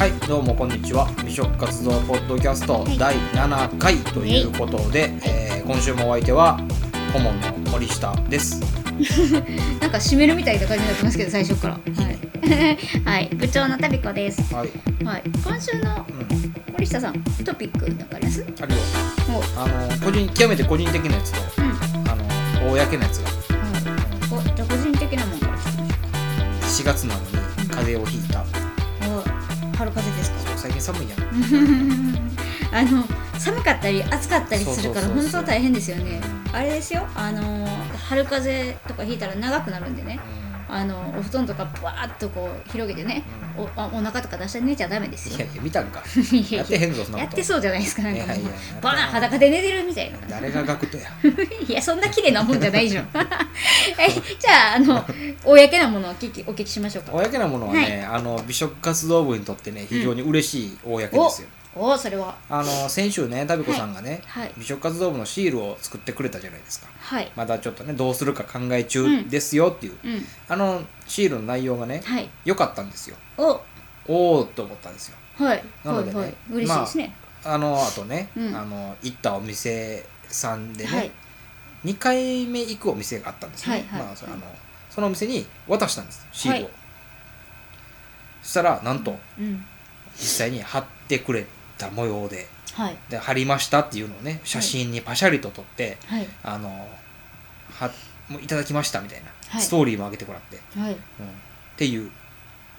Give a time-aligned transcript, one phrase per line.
[0.00, 1.10] はいどうもこんにちは。
[1.26, 2.96] 美食活動ポッドキャストはい。
[2.96, 6.58] 第7回ということで、えー今週もお相手は
[7.12, 8.60] 顧問の森下です。
[9.78, 11.74] なんか締めるみたいな感じになってますけど最初から。
[11.74, 11.80] は
[12.10, 14.40] い、はい、 部長のタビコです。
[14.54, 14.70] はい、
[15.04, 15.22] はい。
[15.44, 18.42] 今週のうん、森下さんトピックなんかあります？
[18.62, 18.78] あるよ。
[19.28, 21.70] もうあの個人極めて個人的なやつとうん。
[22.10, 24.40] あの公のやつが、はい。
[24.40, 26.66] おじゃあ個人的なもんから聞きましょう。
[26.66, 27.26] ん4月なのに
[27.68, 28.59] 風邪をひいた
[29.80, 30.58] 春風邪ですか？
[30.58, 31.20] 最近寒いやん。
[32.72, 33.04] あの
[33.38, 36.20] 寒かったり暑かったりするから本当大変ですよね。
[36.52, 37.06] あれですよ。
[37.14, 37.66] あの
[38.08, 40.20] 春風邪とかひいたら長くなるんでね
[40.72, 43.22] あのお布団とかバーッとこう広げてね
[43.56, 45.36] おあお腹とか出して寝ちゃダメですよ。
[45.36, 46.02] いやいや見たんか。
[46.32, 47.18] いやってへんぞそんなこと。
[47.18, 48.26] やってそうじゃないですかなんか。
[48.26, 50.18] もういやいやバーン裸で寝てるみたいな。
[50.28, 51.10] 誰がガクトや。
[51.68, 53.08] いやそんな綺麗なもんじゃないじゃん
[53.98, 55.04] えじゃああの
[55.44, 57.12] 公なものをお聞きお聞きしましょうか。
[57.12, 62.36] 公なものはね、あの美食活動部にとってね非常に嬉しい公ですよ、おおそれは。
[62.48, 66.88] あの先週ねタビコさんがね、はい美食活動部のシールを作ってくれたじゃないですか。
[66.98, 67.30] はい。
[67.36, 70.24] まだちょっとねどうするか考え中ですよっていう、うん。
[70.48, 72.28] あのシールの内容がねはい。
[72.44, 73.16] 良かったんですよ。
[73.38, 73.60] お。
[74.08, 75.16] おおと思ったんですよ。
[75.36, 75.64] はい。
[75.84, 76.34] なのでねはいはい。
[76.52, 78.56] 嬉しいですね、あのあとね、うん。
[78.56, 81.10] あの行ったお店さんでね、はい。
[81.84, 84.02] 2回目行くお店があったんですね、はいはい。
[84.06, 84.42] まあ、そのあの
[84.90, 86.72] そのお店に渡したんですシールを、はい
[88.42, 89.64] そしたらなんとうん。
[90.16, 91.46] 実際に貼ってくれ
[91.80, 92.46] た模様で。
[92.74, 92.96] はい。
[93.08, 96.26] で貼りましたっていうのをね写真にパシャリと撮って、はい。
[96.44, 97.90] あのは
[98.28, 99.60] もういただきましたみたいな、はい。
[99.60, 100.92] ストーリーも上げてもらって、はい。
[100.92, 100.98] うん、っ
[101.76, 102.10] ていう。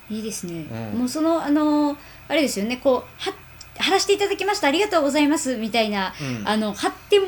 [0.10, 1.00] いいですね、うん。
[1.00, 3.34] もうそのあのあれですよねこうは
[3.78, 6.48] 貼らせていただきましたありがとうございますみたいな、うん。
[6.48, 7.20] あの貼って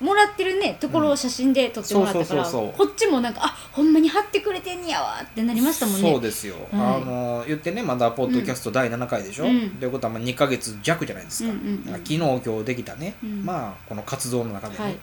[0.00, 2.86] もらってるねところを写真で撮ってもらったから、そうそうそうそう。
[2.86, 6.10] こっちもなんかあほんまに貼ってくれてんやわってなりましたもんね。
[6.12, 9.70] そうですよ、はいあの言ってねまだポッドキャスト第7回でしょ、うん。
[9.70, 11.84] ということはまあ2ヶ月弱じゃないですか,、うんうんうん。
[11.84, 13.44] だから昨日今日できたね、うん。
[13.44, 14.98] まあこの活動の中でね、はい。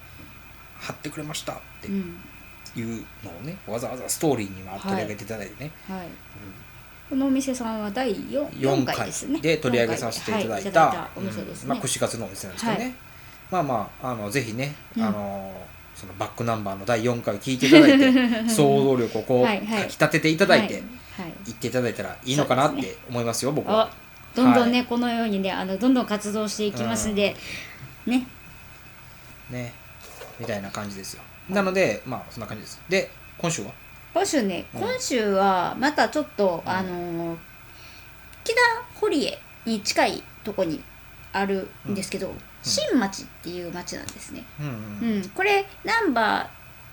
[0.80, 2.20] 貼ってくれましたってうん
[2.76, 6.08] いうのをねわざわざストーリーには取り上げていただいてね、はい。
[7.10, 9.40] このお店さんは第 4, 4 4回回ですね。
[9.40, 11.10] で取り上げさせていただいはた,、
[11.66, 13.07] まあ、串カツのお店なんですけどね、はい
[13.52, 15.04] まあまああのぜひね、うん。
[15.04, 18.12] あのそのバックナンバーの第4回を聞いていただいて
[18.50, 19.84] 想像力をこうはいはい。
[19.84, 20.84] かきたてていただいて、はい。
[20.84, 21.34] はい。
[21.46, 23.84] 言っていただいたらいいのかなって思いますよ僕は。
[23.84, 23.90] あ。
[24.36, 27.36] どんどんね、はこのようにねあのどんどん活動していきますんで、
[28.06, 28.28] ね
[29.50, 29.74] ね。
[30.40, 31.24] みたいな感じですよ。
[31.50, 32.82] なのでまあそんな感じです。
[32.90, 33.72] で今週は？
[34.14, 34.82] 今週ね、うん。
[34.82, 36.72] 今週はまたちょっと、うん。
[36.72, 37.38] あのー
[38.48, 38.54] 北
[39.02, 40.82] 堀江に近いとこに
[41.34, 42.34] あるんですけど、
[42.68, 44.68] 新町っていう町なんですね、うん
[45.10, 45.16] うん。
[45.18, 45.30] うん。
[45.30, 46.50] これ難波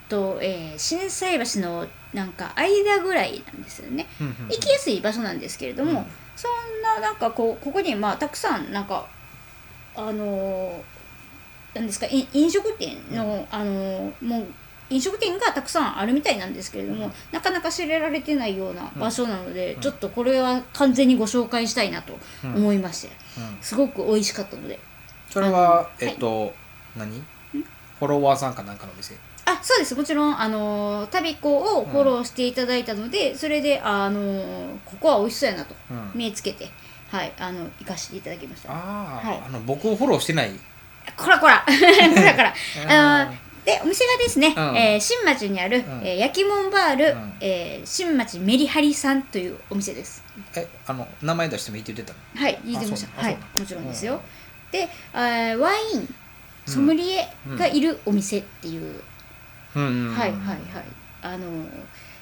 [0.09, 4.07] と、えー、心斎橋のなんか間ぐらいなんですよね。
[4.21, 6.07] うんうん行きやすい場所なんですけれども、うん。
[6.37, 9.07] そんななんかこうここにまあたくさんなんか
[9.97, 14.47] あのーなんですかい飲食店の、あのーもう
[14.91, 19.81] 飲食店がたくさんあるみたいなんですけれども、なかなか知られてないような場所なので、うん。
[19.81, 23.59] ちょっとこれは完全にご紹介したいなとうん思いまして、うん。
[23.63, 24.79] すごく美味しかったので
[25.34, 26.55] それはえっと
[26.97, 27.22] 何？
[27.99, 29.17] フォロワーさんかなんかのお店。
[29.47, 29.95] あそうです。
[29.97, 36.11] もちろんあのータビコをフォローしていただいたので、それであのーここは美味しそうやなとうん。
[36.15, 36.69] 目つけて
[37.11, 38.72] はいあの行かせていただきました。
[38.72, 39.43] ああ、はい。
[39.45, 40.53] あの僕をフォローしてない？
[41.17, 41.65] こらこら。
[41.66, 42.55] こらこら。
[42.89, 44.77] あのうんでお店がですね、うん。
[44.77, 45.83] えー新町にある、ん。
[46.05, 47.33] えー焼きもんバール、うん。
[47.41, 50.22] えー新町メリハリさんというお店です。
[50.55, 52.45] えあの名前出してもいいって言ってたの？
[52.45, 53.22] はい言ってました。
[53.22, 53.43] はいそう。
[53.43, 54.21] あそうもちろんですよ、
[54.75, 56.15] で、あーワイン
[56.67, 59.01] ソムリエがいるお店っていう、
[59.77, 60.09] うんうん。
[60.09, 60.59] うんはいはいはい。
[61.23, 61.67] あのー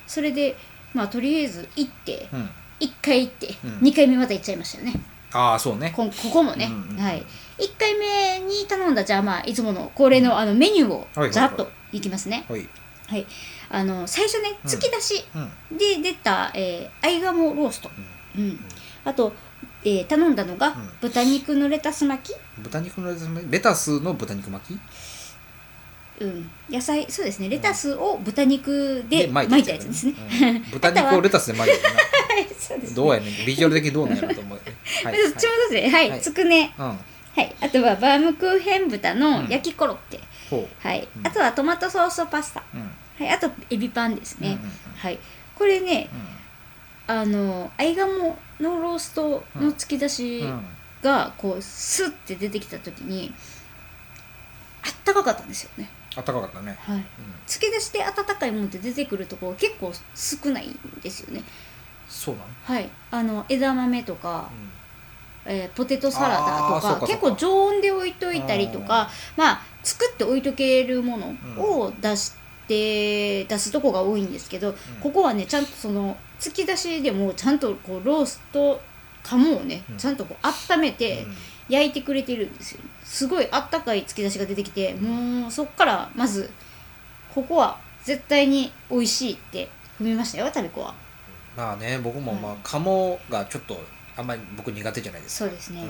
[0.06, 0.54] それで
[0.92, 2.50] まあとりあえず行ってうん。
[2.80, 3.70] 1回行って、うん。
[3.78, 5.00] 2回目また行っちゃいましたよね。
[5.32, 5.94] ああそうね。
[5.96, 7.24] こここもね、うんうんはい、
[7.58, 12.68] 1回目に頼んだじゃあまあいつもの恒例のあのメニューをざっといきますね、はい。
[13.06, 13.26] はい、
[13.70, 14.70] あの最初ねうん。
[14.70, 15.24] 突き出し
[15.70, 15.78] うん。
[15.78, 17.90] で出た、えー、アイガモロースト、
[18.36, 18.44] うん。
[18.44, 18.60] うん、
[19.06, 19.32] あと、
[19.84, 20.90] えー頼んだのが、ん。
[21.00, 24.80] 豚肉のレタス巻き、豚肉のレタスレタスの豚肉巻き？
[26.20, 27.48] うん、野菜そうですね。
[27.48, 30.62] レタスを豚肉で巻巻いたやつですね、うん。
[30.70, 31.88] 豚肉をレタスで巻いてるな。
[32.34, 33.46] はいそうですどうやねん。
[33.46, 34.60] ビジュアル的にどうなんやろと思う。
[35.04, 35.14] はい。
[35.18, 35.38] ちもどっ
[35.68, 36.20] ちではい、はい。
[36.20, 36.74] つくね。
[36.78, 36.86] うん。
[36.86, 36.96] は
[37.38, 37.54] い。
[37.60, 39.48] あとはバームクーヘン豚のうん。
[39.48, 41.26] 焼きコロッケ、ほはい、うん。
[41.26, 42.76] あとはトマトソースパスタ、う。
[42.76, 42.80] う
[43.24, 43.26] ん。
[43.26, 44.70] はい、あとエビパンですね、うんうんうん。
[44.96, 45.18] はい。
[45.56, 46.16] これねう
[47.20, 50.46] あのアイガモのローストの突き出しん。
[50.46, 50.64] うん。
[51.02, 53.34] がこうスッて出てきた時に
[54.84, 56.76] あったかかったんですよねあったかかったね。
[56.80, 57.02] はいうん。
[57.46, 61.42] 突き出して温かいものって出てくるところ結構少ないんですよね
[62.08, 62.46] そうなの？
[62.64, 64.48] はいあの枝豆とか
[65.44, 72.32] えーポテトサラダとか結構常温で置いといたりとかまあ作って置いとけるものを出し
[72.72, 78.80] て、出すとこが多いんですけど、ここはねちゃんとその突き出しでもちゃんとこうロースト
[79.22, 79.96] 鴨をね、うん。
[79.96, 81.26] ちゃんとこう温めて
[81.68, 82.80] 焼いてくれてるんですよ。
[83.04, 86.50] すごいあったかい突き出しが出てきてもうそっからまず
[87.34, 89.68] ここは絶対に美味しいって
[90.00, 90.94] 踏みましたよタビコは。
[91.56, 93.78] まあね僕もまあは鴨がちょっと
[94.16, 95.84] あんまり僕苦手じゃないですそうですね、う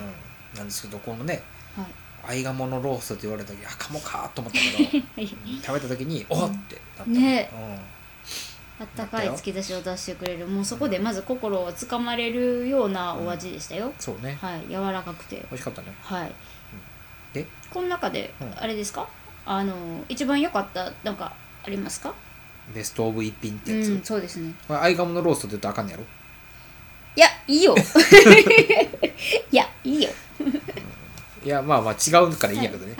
[0.56, 1.42] ん、なんですけどこのね
[1.76, 1.86] はい
[2.24, 5.28] 合鴨のローストって言われた時あ鴨かと思ったけどはい
[5.62, 7.50] 食べた時におっってなったね。
[7.52, 7.78] うん。
[8.80, 10.46] あったかい突き出しを出してくれる。
[10.46, 14.36] もうそこでまず心をつかまれるようなお味でしたよ、そうね。
[14.40, 15.36] はい柔らかくて。
[15.36, 15.94] 美味しかったね。
[16.02, 16.32] はい。
[17.32, 17.46] で？
[17.70, 18.54] この中でうん。
[18.58, 19.06] あれですか、
[19.46, 19.74] あの
[20.08, 21.32] 一番良かったなんか
[21.64, 22.12] ありますか？
[22.74, 24.54] ベストオブ一品ってやつ、うんそうですね。
[24.66, 26.04] これ合鴨のローストって言ったらあかんねやろ？
[27.14, 27.74] いやいいよ。
[29.52, 30.10] いやいいよ
[31.44, 32.94] いやまあまあ違うからいいんやけどね、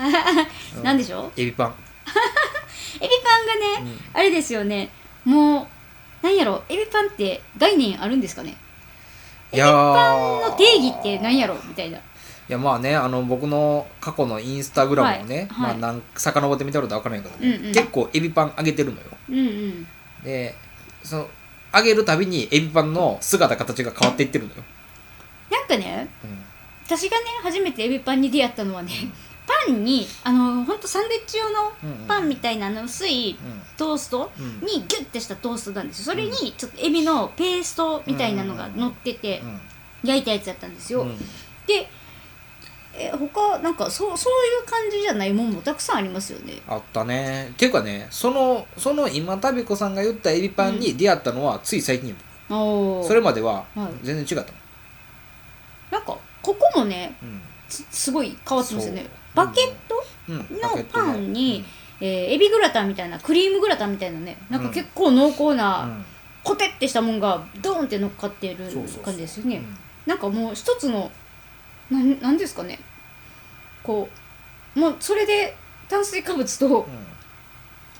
[0.77, 0.83] うん。
[0.83, 1.41] なんでしょう？
[1.41, 1.75] エビパン。
[2.99, 4.89] エビパンがね、あれですよね。
[5.23, 5.67] も
[6.21, 6.63] うなんやろ？
[6.69, 8.55] エビパンって概念あるんですかね？
[9.51, 11.55] いやパンーの定義って何やろ？
[11.65, 11.97] みたいな。
[11.97, 12.01] い
[12.49, 15.69] やまあねあの僕の過去のインスタグラムをね、はい。
[15.69, 15.77] はい。
[15.79, 17.73] まあなん遡ってみたことは分からないけどね、うんうん。
[17.73, 19.07] 結構エビパンあげてるのよ。
[19.29, 19.87] うんうん。
[20.23, 20.55] で
[21.03, 21.29] その
[21.71, 24.63] あげるたびにエビパンの姿形が変わっていってるのよ、
[25.49, 26.43] なんかねうん
[26.97, 28.91] 私がね初めてエビパンに出会ったのはね
[29.67, 32.07] パンにあのほんとサンドイッチ用のうんうん。
[32.07, 33.37] パンみたいなあの薄い
[33.77, 34.65] トーストうん。
[34.65, 36.13] にギュッてしたトーストなんですよ。
[36.13, 39.59] それにちょっとエビのペーストみたいなのが乗っててうん。
[40.03, 41.17] 焼いたやつだったんですよ、うん。
[41.65, 41.89] で
[42.95, 46.61] え他なんかそうそういう感じじゃないもんもたくさんありますよね。
[46.67, 47.49] あったね。
[47.51, 52.15] っていうかねそのその今タビコさんが言ったエビパンに出会ったのはつい最近よ
[52.49, 54.05] おおそれまでははい。
[54.05, 54.57] 全然違ったの、
[55.91, 57.41] なんかここもねうん。
[57.67, 59.07] すすごい変わってますよね。
[59.33, 60.37] バケット、うん。
[60.61, 61.65] のパンに
[61.99, 66.05] えーエビグラタンみたいなクリームグラタンみたいなねなんか結構濃厚うな、ん。
[66.43, 68.57] コテってしたもんがドーンって乗っかってる
[69.03, 69.57] 感じですよね。
[69.57, 69.77] うん。
[70.05, 71.09] なんかもう一つの
[71.89, 72.79] なんなんですかね。
[73.81, 74.09] こ
[74.75, 75.55] うもうそれで
[75.87, 76.85] 炭水化物とうん。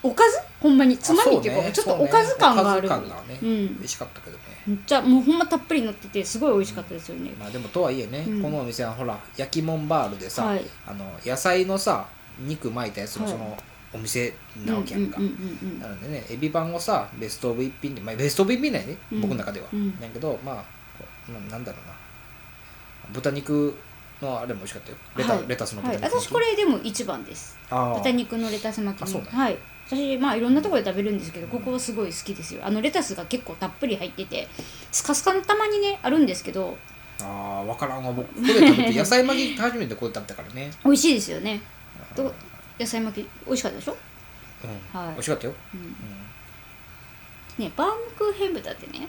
[0.05, 0.37] おかず？
[0.59, 0.97] ほんまに？
[0.97, 1.71] つまみっていうかね。
[1.71, 3.39] ちょっとおかず感がある、ね。
[3.41, 8.41] 美味しかったけどねめっちゃもうほんまたっぷり乗っててすごい美味しかったですよね、まあでもとはいえね、うん。
[8.41, 10.63] このお店はほら焼きもんバールでさ、はい。
[10.87, 12.07] あの野菜のさ
[12.39, 13.33] 肉巻いたやつのはい。
[13.33, 13.57] その
[13.93, 14.33] お店
[14.65, 19.21] なわけやんか、うんうんうんうんなのでねエビパンをさベストオブ一品で、まあ、ベストオブ一品なんやね、うん。
[19.21, 19.99] 僕の中では、うん。
[19.99, 20.55] だけどまあ
[20.97, 21.93] こうななんだろうな。
[23.13, 23.77] 豚肉
[24.21, 24.97] のあれも美味しかったよ。
[25.17, 25.47] レタ,、はい。
[25.47, 27.59] レタスのはい、豚肉巻き私これでも一番です。
[27.69, 27.97] あー。
[27.97, 29.57] 豚肉のレタス巻きあそうねはい
[29.87, 32.61] 私まあいろんなところで食べるんですけどここはすごい好きですよ。
[32.65, 34.47] あのレタスが結構たっぷり入ってて
[34.91, 36.77] スカスカのたまにねあるんですけど
[37.21, 38.11] あー分からんわ。
[38.13, 41.61] 僕ここで食べて 野菜巻き初めてここで食べたからね、美味しいですよね。
[42.15, 42.33] どう
[42.79, 43.97] 野菜巻き美味しかったでしょ？
[44.93, 44.99] うん。
[44.99, 45.11] はい。
[45.13, 45.79] 美味しかったよ、うん。
[45.81, 45.95] うん。
[47.65, 49.07] ねバームクーヘン豚ってね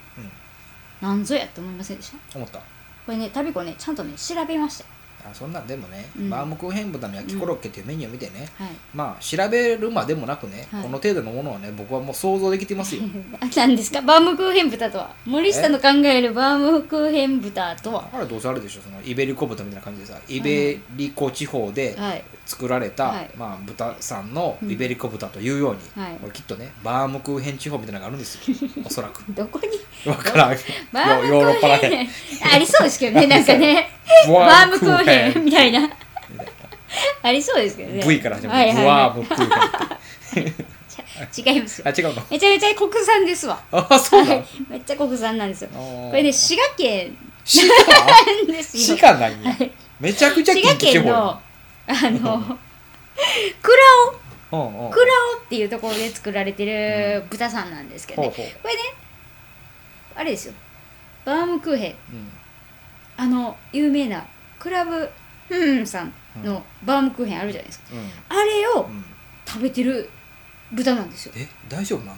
[1.00, 2.36] なんぞやって思いませんでした？
[2.38, 2.58] 思った。
[2.58, 2.64] こ
[3.12, 4.84] れねタビコねちゃんとね調べました
[5.26, 6.30] あそんなんでもね、うん。
[6.30, 8.68] バームクーヘン豚の焼きコロッケっていうメニューを見てね、はい。
[8.94, 10.82] まあ調べるまでもなくね、はい。
[10.82, 13.02] この程度のものはね僕はもう想像できてますよ。
[13.56, 14.00] 何ですか？
[14.02, 15.10] バームクーヘン豚とは？
[15.24, 18.08] 森下の考えるバームクーヘン豚とは？
[18.12, 22.24] あれどうせあるでしょそのイベリコ豚みたいな感じでさイベリコ地方ではい。
[22.46, 23.30] 作られた、はい。
[23.38, 26.16] まあ、豚さんのイベリコ豚というように、はい。
[26.16, 28.56] これきっとねバームクーヘン地方みたいなのがあるんですよ。
[28.84, 29.24] おそらく。
[29.30, 29.58] どこ
[30.04, 30.10] に？
[30.10, 30.56] わからん。
[30.92, 32.08] バームクヨーロッパらへん。
[32.52, 33.88] ありそうですけどねなんかね。
[34.28, 35.90] バームクーヘン みたいな。
[37.22, 38.04] ありそうですけどね。
[38.06, 39.38] V から始まる、はいはいブワはームクー。
[40.34, 40.52] ヘンっ
[41.34, 41.88] てい違いますよ。
[41.88, 43.60] あ違うのめちゃめちゃ国産ですわ。
[43.72, 44.34] あそうなの？
[44.36, 44.46] はい。
[44.68, 45.70] めっちゃ国産なんですよ。
[45.72, 47.16] ここれね滋賀県。
[47.46, 47.60] 鹿
[48.32, 48.96] なんですよ。
[49.00, 49.56] 鹿なんや。
[50.00, 51.40] めちゃくちゃ滋賀近畿地方や
[52.02, 52.58] 県のあの
[53.62, 53.78] 倉
[54.52, 54.56] 尾。
[54.56, 54.90] うんうん。
[54.92, 58.46] 倉尾っていうところで作られてる豚さんなんですけどね、ほうほう。
[58.62, 58.80] これね
[60.14, 60.54] あれですよ。
[61.24, 61.90] バームクーヘン。
[62.12, 62.32] うん。
[63.16, 64.24] あの有名な
[64.64, 65.10] クラブ
[65.48, 68.10] フンさんのバームクーヘンあるじゃないですか、うん。
[68.38, 69.04] あれをうん。
[69.46, 70.08] 食べてる
[70.72, 71.32] 豚なんですよ。
[71.36, 72.16] え大丈夫なん？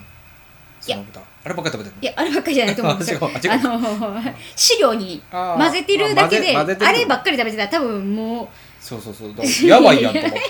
[0.81, 1.21] その豚。
[1.21, 2.03] あればっかり食べてるの？
[2.03, 3.19] いやあればっかりじゃないと思うんですよ。
[3.50, 4.23] あの
[4.55, 8.49] 飼料に混ぜてるだけであればっかり食べてたら多分も
[8.81, 9.31] そうそうそう。
[9.31, 10.38] だからやばいやんと思って。
[10.38, 10.47] う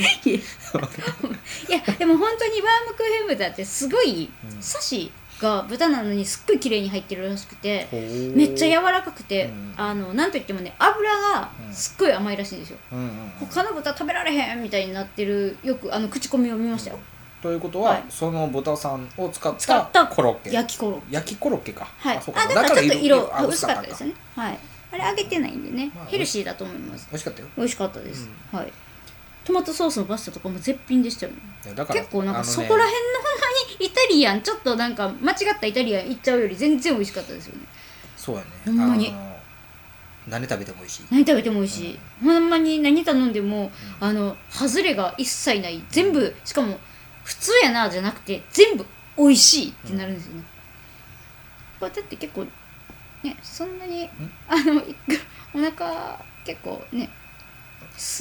[0.30, 0.40] い
[1.72, 4.62] やでも本当にバームクーヘン豚ってすごいうん。
[4.62, 13.12] サシが豚なのにすっごい綺麗に入ってるらしくてめめっちゃ柔らかくて、うんあのなんといってもね油がすっごい甘いらしいんですよ、うんうんうん。
[13.48, 16.98] 他の豚食べられへんみたいになってるよくあの口コミを見ましたよ、
[17.42, 18.04] ということは、はい。
[18.10, 20.50] その豚さんを使ったたコロッケ。
[20.50, 21.14] 焼きコロッケ。
[21.14, 21.88] 焼きコロッケか。
[21.98, 22.16] はい。
[22.18, 24.14] あだからちょっと色あ薄かったですよね。
[24.36, 24.58] はい。
[24.92, 27.08] あれ揚げてないんでね、まあヘルシーだと思います。
[27.10, 27.48] 美味しかったよ。
[27.56, 28.72] 美味しかったです、はい
[29.50, 31.38] トマトソースのパスタとかも絶品でしたよね。
[31.74, 37.66] だから結構なんかそこら辺のほんまにイタリアンちょっとなんか間違ったイタリアン行っちゃうより全然美味しかったですよね。
[38.16, 38.48] そうやね。
[38.64, 39.12] ほんまに。
[40.28, 41.02] 何食べても美味しい。
[41.10, 45.82] 何食べても美味しい、ほんまに何頼んでも、あの外れが一切ない。
[45.90, 46.78] 全部しかも
[47.24, 50.44] 普通やなじゃなくて全部美味しいってなるんですよね、
[51.80, 52.46] これだって結構
[53.22, 54.08] ねそんなに
[54.46, 54.96] あのい
[55.54, 57.10] お腹結構ね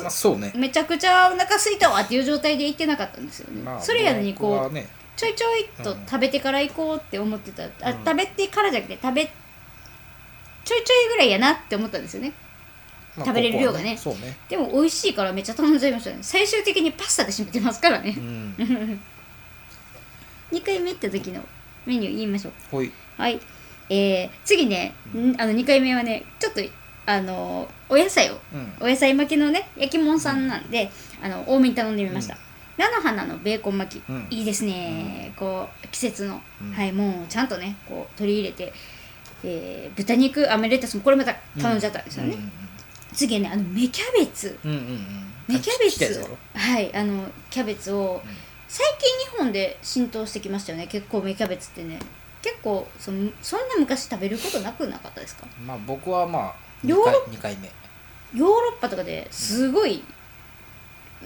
[0.01, 0.51] まあそうね。
[0.55, 4.87] めちゃくちゃお腹空いたわっていう状態で行ってなかったんですよね、まあそれやのにこうね。
[5.15, 12.31] ちょいちょいっと食べてから行こうって思ってた、あ食べてからじゃなくて食べちょいちょいぐらいやなって思ったんですよね。
[13.17, 13.95] まあ食べれる量がね。
[13.97, 14.37] ここはそうね。
[14.47, 16.19] でも美味しいからめっちゃ頼んじゃいましたね。
[16.21, 18.13] 最終的にパスタで締めてますからね。
[18.17, 18.55] う、ん。
[20.51, 21.43] 2回目行った時の
[21.85, 22.53] メニュー言いましょう。
[22.71, 22.91] ほい。
[23.17, 23.39] はい。
[23.89, 24.93] えー、次ね。
[25.13, 25.35] ん。
[25.39, 26.61] あの2回目はねちょっと
[27.05, 28.39] あのお野菜を。
[28.53, 28.73] うん。
[28.79, 30.89] お野菜巻きのね焼き物さんなんで、
[31.21, 32.37] あの多めに頼んでみました、
[32.77, 34.27] 菜の花のベーコン巻き、うん。
[34.29, 36.71] いいですね、こう季節の、うん。
[36.71, 38.71] はいもうちゃんとねこう取り入れて、
[39.43, 42.37] えー豚肉アメレタスもこれまた頼んじゃったんですよね、
[43.13, 44.57] 次はねあの芽キャベツ。
[44.63, 44.85] うんうんうん。
[44.85, 46.21] うんうん芽キャベツ。
[46.21, 48.21] をはいあのキャベツを、
[48.67, 50.85] 最近日本で浸透してきましたよね。
[50.85, 51.97] 結構芽キャベツってね
[52.41, 55.45] 結構そのそんな昔食べることなくなかったですか？
[55.65, 57.69] まあ僕はまあ2ヨーロ回二回目。
[58.33, 60.03] ヨーロッパとかですごい、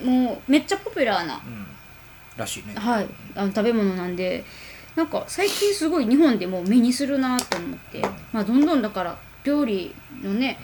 [0.02, 1.68] もうめっちゃポピュラーな、うん。
[2.38, 2.74] らしいね。
[2.76, 4.44] はい、あの食べ物なんで
[4.96, 8.02] なんか最近すごい日本でも目にするなと思って、
[8.32, 10.58] まあ、どんどんだから料理のね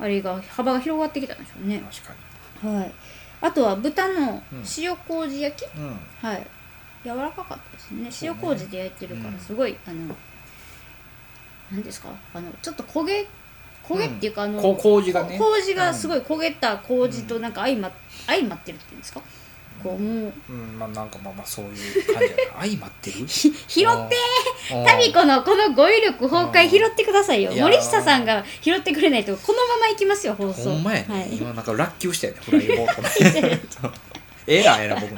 [0.00, 0.04] うん。
[0.04, 2.08] あれが幅が広がってきたんでしょうね、確
[2.62, 2.92] かはい、
[3.40, 4.64] あとは豚のうん。
[4.76, 5.98] 塩麹焼き、にうん。
[6.20, 6.46] はい
[7.14, 8.10] 柔らかかったですね。
[8.22, 10.14] 塩麹で焼いてるかうんらすごい、あの
[11.70, 12.08] 何ですか？
[12.34, 13.26] あのちょっと焦げ
[13.88, 15.38] 焦げっていうか、あのこ麹がね。
[15.38, 17.90] こ麹がすごい焦げた麹となんか相ま
[18.26, 19.20] 相まってるっていうんですか？
[19.82, 20.32] こうもう。
[20.48, 22.60] うんまあなんかまあまあそういう感じやな。
[22.62, 23.18] 相まってる？
[23.28, 23.54] ひ拾っ
[24.08, 24.16] て！
[24.74, 24.84] うん。
[24.86, 27.52] タミコのこの語彙力崩壊拾ってくださいよ。
[27.52, 30.70] 森下さんが拾ってくれないとこのままいきますよ放送。
[30.70, 33.92] ほんまやね、はい、今なんかラッキーしたよねトライアンド
[34.46, 35.16] エラーエラー僕の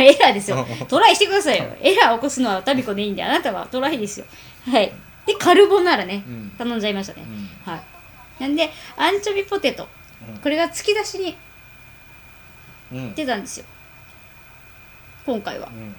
[0.02, 0.66] エラーですよ。
[0.88, 1.66] トライしてくださいよ。
[1.80, 4.26] エラー起こすのはタミコでいいんであなたはトライですよ。
[4.70, 4.92] はい。
[5.26, 6.50] でカルボナーラね、うん。
[6.58, 7.72] 頼んじゃいましたね、うん。
[7.72, 8.42] はい。
[8.42, 9.88] なんでアンチョビポテト。
[10.42, 11.36] これが突き出しに
[12.92, 13.14] うん。
[13.14, 13.66] 出たんですよ。
[15.24, 15.68] 今回は。
[15.68, 15.94] うん。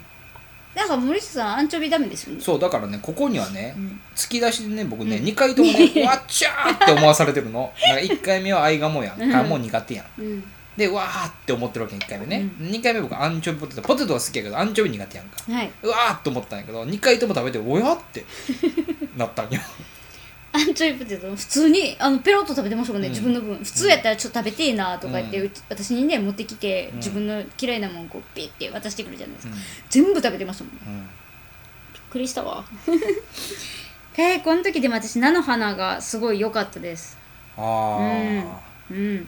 [0.75, 2.41] なんか森下さんアンチョビダメですよね。
[2.41, 3.99] そうだからねここにはね、ん。
[4.15, 5.25] 突き出しでね僕ね、うん。
[5.25, 7.71] 2回ともね わっちゃーって思わされてるの。
[7.87, 9.21] なんか1回目はアイガモやん。
[9.21, 9.31] うん。
[9.31, 10.21] かもう苦手やん。
[10.21, 10.43] うん
[10.77, 15.51] でわーって思ってるわけ1回目ね、う2回目僕アンチョビポテトポテトは好きやけどアンチョビ苦手やんか。
[15.51, 15.71] はい。
[15.83, 18.25] うわーって思ったんやけど2回とも食べておやって
[19.17, 19.59] なったんよ。
[20.53, 23.13] アンチョビポテト普通にあのペロッと食べてましたもんね、うん。
[23.13, 23.57] 自分の分。
[23.57, 25.51] 普通やったらちょっと食べてえなとか言って、うん。
[25.69, 26.97] 私にね持ってきて、うん。
[26.97, 29.57] 自分の嫌いなもんこうピッて渡してくるじゃないですか、う
[29.89, 30.73] 全部食べてましたもん。
[30.73, 30.93] びっん。
[30.95, 31.09] うん
[32.11, 32.63] くりしたわ。
[34.17, 37.17] えー、この時でも私菜の花がすごい良かったです。
[37.57, 38.59] ああ、
[38.91, 39.27] うん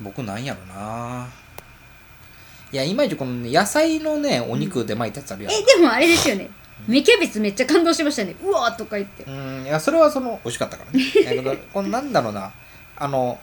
[0.00, 1.26] 僕なんやろな。
[2.72, 6.50] いやいまいちこのね野菜のねお肉で巻いたやつあるやん、えでもあれですよね。
[6.88, 8.34] 芽キャベツめっちゃ感動しましたね。
[8.42, 9.22] うわーとか言って。
[9.24, 9.62] うん。
[9.62, 11.04] いやそれはその美味しかったからね。
[11.24, 12.52] だけどこのなんだろうな。
[12.96, 13.38] あの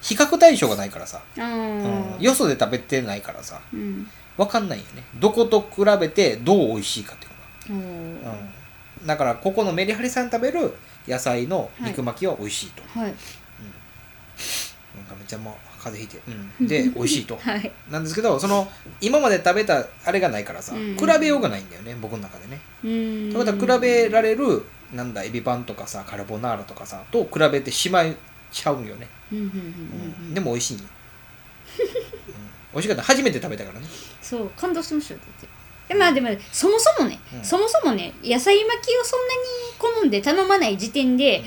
[0.00, 1.84] 比較対象がないからさ、あうん。
[2.18, 3.60] ーよそで食べてないからさ。
[3.72, 4.06] うん。
[4.36, 5.04] わかんないよね。
[5.16, 7.28] どこと比べてどう美味しいかってい
[7.74, 8.24] うおー。
[8.24, 8.36] のが、
[9.00, 10.74] うん、だからここのメリハリさん食べる
[11.08, 13.14] 野菜の肉巻きは美味しいと、はい
[14.96, 17.36] なんかめっちゃもう風邪ひいて、うん、で美味しいと。
[17.42, 17.72] はい。
[17.90, 18.70] なんですけどその
[19.00, 20.96] 今まで食べたあれがないからさ、うん。
[20.96, 22.60] 比べようがないんだよね僕の中でね。
[22.80, 28.16] ということは比べられるなんだエビパンとかさカルボナーラとかさと比べてしまい
[28.52, 29.08] ちゃうんよね、
[30.32, 30.82] でも美味しい、うん、
[32.72, 33.86] 美味しかった初めて食べたからね。
[34.22, 35.48] そう感動してましたよだって。
[35.88, 37.44] でまあでもそもそもね、うん。
[37.44, 41.44] そもそもね野菜巻きをそんなに好んで頼まない時点で、うん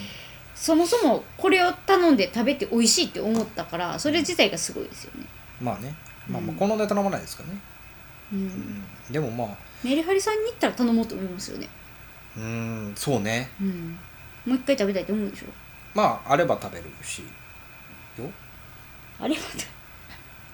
[0.59, 5.25] そもそもこれを頼んで食べて美味しいって思ったからそれ自体がすごいですよね、
[5.61, 5.95] まあね。
[6.27, 7.59] まあまあうん好んで頼まないですからね、
[8.33, 8.39] うん。
[8.39, 9.57] うん、でもまあ。
[9.83, 11.69] メリハリさんに行ったら頼もうと思いますよね、
[12.35, 13.49] うんそうね。
[13.61, 13.97] うん、
[14.45, 15.45] もう一回食べたいと思うでしょ。
[15.93, 17.21] まああれば食べるし。
[18.17, 18.29] よ。
[19.19, 19.41] あれは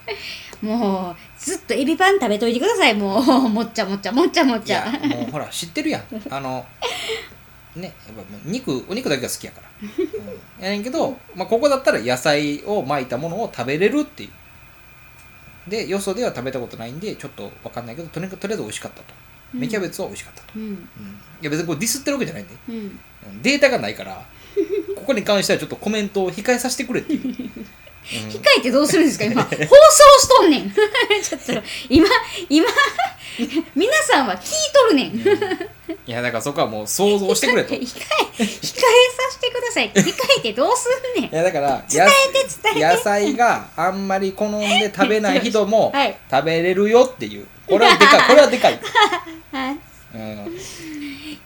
[0.62, 2.94] もうずっとエビパン食べといてください。
[2.94, 6.04] もうもっちゃもっちゃもっちゃもっいやちゃもうほら知ってるやん。
[6.30, 6.66] あの
[7.76, 14.30] ねやっぱ肉お肉だけが好きやから、うん、やねんけど、まあ、ここだったら野菜を巻いたものを食べれるっていう。
[15.70, 19.14] でよそでは食べたことないんでちょっと分かんないけどとにかくとりあえず美味しかったと。
[19.54, 19.60] うん。
[19.62, 20.64] 芽キャベツは美味しかったと、うん。
[20.64, 20.72] うん。
[20.74, 20.78] い
[21.42, 22.54] や別にこれディスってるわけじゃないんで。
[22.68, 22.76] うん。
[22.76, 23.42] うん。
[23.42, 24.26] データがないから
[24.96, 27.36] ここに関してはちょっとコメントを控えさせてくれっていう、
[28.24, 28.30] うん。
[28.30, 29.44] 控えてどうするんですか今？
[29.46, 29.66] 放送
[30.20, 30.72] しとんねん。
[31.24, 31.54] ちょっと
[31.90, 32.08] 今
[32.50, 32.68] 今
[33.76, 34.40] 皆さんは聞い
[34.74, 35.12] とるねん。
[35.12, 37.74] 控えいやだからそこはもう想像してくれと。
[37.74, 37.96] い控えさ
[39.32, 39.92] せてください。
[39.92, 40.88] 控えてどうす
[41.20, 41.36] んねん。
[41.36, 42.98] やだから伝えて伝えて。
[42.98, 46.18] 野菜があんまり好んで食べない人も はい。
[46.30, 47.48] 食べれるよっていう。
[47.68, 48.22] これはでかい。
[48.28, 48.80] これはでかい、
[49.52, 49.78] はい。
[50.16, 50.58] うん、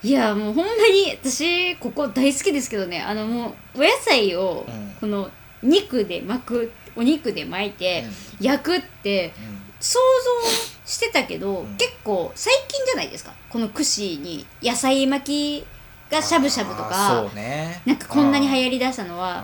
[0.04, 3.02] いやもうほんまに私ここ大好きですけどね。
[3.02, 4.96] あのもうお野菜をうん。
[5.00, 5.30] この
[5.64, 8.06] 肉で巻くお肉で巻いて
[8.40, 9.34] 焼くって
[9.80, 10.00] 想
[10.44, 10.50] 像
[10.86, 11.78] してたけど、うん。
[11.78, 13.34] 結構最近じゃないですか。
[13.50, 15.66] この串に野菜巻き
[16.12, 17.82] がしゃぶしゃぶとかね。
[17.86, 19.44] なんかこんなに流い行りだしたのは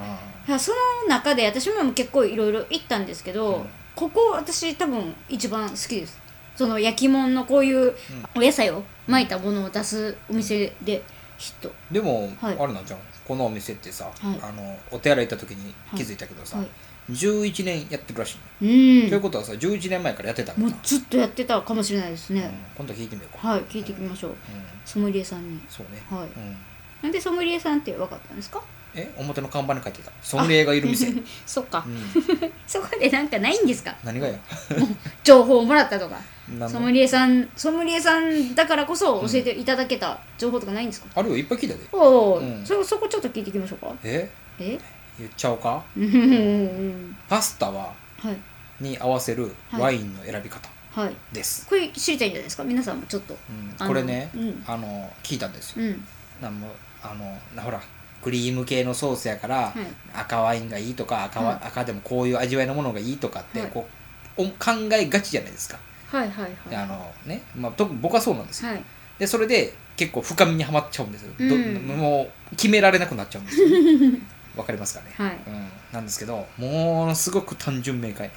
[0.59, 0.77] その
[1.07, 3.69] 中で私も結構いろいろ行ったんですけど、うん。
[3.95, 6.19] ここ私多分一番好きです。
[6.55, 7.95] その焼き物のこういう
[8.35, 11.03] お野菜を巻いたものを出すお店で
[11.37, 12.57] ヒットでも、はい。
[12.59, 14.39] あれなんじゃんこのお店ってさ、はい。
[14.41, 16.67] あのお手洗い行った時に気づいたけどさ、はい。
[17.11, 19.09] 11年やってるらしい、ねうん。
[19.09, 24.31] ということはさ11年前からやってたんだな、もうずっとやってたかもしれないですね、うん、今度聞いてみようか、はい聞いてみましょう。
[24.31, 24.37] うん、
[24.85, 25.61] ソムリエさんに。
[25.67, 26.27] そうね、はい。
[26.27, 26.57] うん、
[27.01, 28.63] なんでソムリエさんって分かったんですか？
[28.95, 30.11] え表の看板に書いてた。
[30.21, 31.85] ソムリエがいる店、うん、 そっか、
[32.65, 33.93] そこでなんかないんですか？
[34.05, 34.39] 何がや
[35.25, 36.17] 情報をもらったとか
[36.69, 41.37] ソムリエさんソムリエさんだからこそ教えていただけた情報とかないんですか、あるよ。
[41.37, 41.81] いっぱい聞いたで。
[41.91, 42.43] おお、う。
[42.43, 42.65] ん。
[42.65, 43.93] そそこちょっと聞いていきましょうか。
[44.03, 44.29] え？
[44.59, 44.79] え？
[45.19, 45.83] 言っちゃおうか？
[45.95, 46.03] うん。
[46.03, 46.17] うんう
[46.89, 48.37] んパスタははい。
[48.83, 51.15] に合わせるワインの選び方はい。
[51.31, 52.63] です、これ知りたいんじゃないですか？
[52.63, 53.35] 皆さんもちょっと。
[53.79, 53.87] うん。
[53.87, 54.63] これね、うん。
[54.67, 56.05] あの聞いたんですよ、うん。
[56.41, 56.67] なんも
[57.01, 57.81] あのなほら
[58.21, 59.73] クリーム系のソースやから、はい。
[60.13, 61.59] 赤ワインがいいとか赤ワ、はい。
[61.67, 63.69] 赤でもこういう味わいのものがいいとかって、はい。
[63.69, 63.87] こ
[64.37, 65.77] うお考えがちじゃないですか、
[66.17, 66.75] はいはいはい。
[66.75, 68.83] あのねまあ、特に僕はそうなんですよ、はい。
[69.17, 71.75] でそれで結構深みにはまっちゃうんですよ、どうん。
[71.97, 73.67] もう決められなくなっちゃうんですよ。
[74.55, 75.37] わかりますかね、はい。
[75.47, 78.33] うん、なんですけどものすごく単純明快な。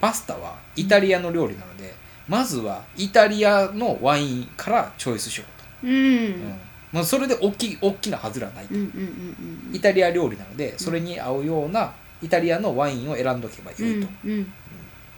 [0.00, 1.94] パスタはイタリアの料理なので、
[2.28, 5.94] まずはイタリアのワインからチョイスしようと、うん。
[5.94, 6.60] うん。
[6.92, 8.74] まあ、それで大きい大きなはずらないと。
[8.74, 14.52] うんうんうんうんイタリア料理なのでそれに合うようなイタリアのワインを選んどけばよいと、うんうん。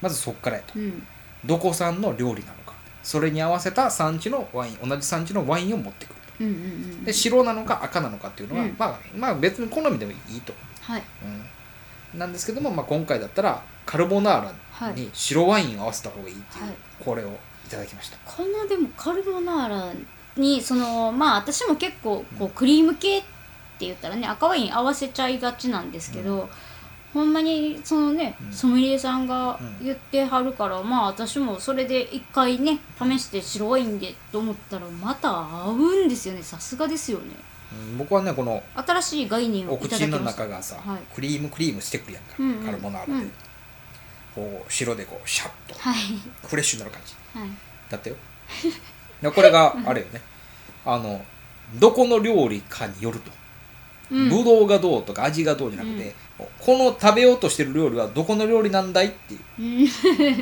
[0.01, 0.79] まずそこからやと。
[0.79, 1.07] うん
[1.47, 2.75] どこ産の料理なのか。
[3.03, 6.45] それに合わせた産地のワイン同じ産地のワインを持ってくると。
[6.45, 8.77] うんうんうんで白なのか赤なのかっていうのは、うん。
[8.79, 11.03] まあ、まあ別に好みでもいいと、はい。
[12.13, 16.75] うん、なんですけども、まあ、今回だったらカルボナーラに白ワインを合わせた方がいいっていう、はい。
[16.99, 18.17] これをいただきました。
[18.25, 19.93] このでもカルボナーラ
[20.37, 26.49] にそのまあ私も結構こうクリーム系って言ったらね赤ワイン合わせちゃいがちなんですけど、
[27.17, 28.53] ほんまにそのね、うん。
[28.53, 36.43] ソムリエさんがうん言ってはるから、まあ私もそれで一回ね試して白ワインでと思ったらまた合うんですよね。
[36.43, 37.25] さすがですよね。
[37.91, 37.97] うん。
[37.97, 40.99] 僕はねこの新しい概念をおいただ口の中がさ、はい。
[41.15, 42.65] クリームクリームしてくるやんか、うんうん。
[42.67, 43.33] カルボナーラで、うん。
[44.35, 45.75] こう白でこうシャッと。
[45.79, 45.95] はい。
[46.47, 47.15] フレッシュになる感じ。
[47.39, 47.49] はい。
[47.91, 48.17] だったよ。
[49.23, 50.21] でこれがあれよね。
[50.85, 51.25] あの
[51.81, 53.31] どこの料理かによると、
[54.11, 54.29] うん。
[54.29, 56.15] ぶどうがどうとか味がどうじゃなくて、
[56.61, 59.41] この食べようとしてる料理はどこの料理なんだいっていう。
[59.59, 59.89] うん。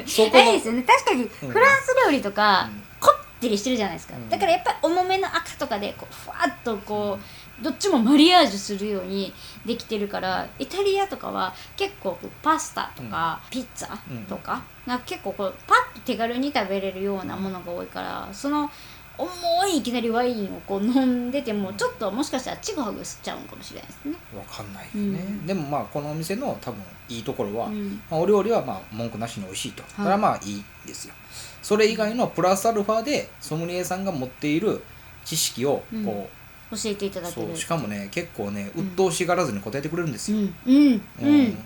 [0.07, 0.83] そこですよね。
[0.83, 2.83] 確かにフランス料理とか、うん。
[3.01, 4.29] こってりしてるじゃないですか、うん。
[4.29, 7.19] だからやっぱり重めの赤とかでこうふわっとこ
[7.61, 9.33] うどっちもマリアージュするように
[9.65, 13.97] できてるからイタリアとかは結構パスタとか、ピッツァ
[14.29, 14.99] とか,、なん。
[14.99, 18.71] か結構こうパッと手軽に食べれるようなものが多いからその
[19.19, 19.29] 重
[19.69, 24.17] いいきなりワインをこう飲んでてもちょっともしかしたらちぐはぐしちゃうんかもしれないですね。
[24.37, 25.47] わかんないよね、うん。
[25.47, 28.03] でもまあこのお店の多分いいところは、うん。
[28.11, 30.51] まあ、お料理はまあ文句なしに美味しいと、いそれはまあい。
[30.51, 31.15] いですよ
[31.63, 34.83] それ以外のプラスアルファでソムリエさんが持っている
[35.25, 36.29] 知識をこ
[36.71, 37.49] う、教えていただける。
[37.49, 40.55] そうしかもね結構ね鬱陶しがらずに答えてくれるんですよ、うん。
[40.67, 41.03] うん。
[41.23, 41.59] うん、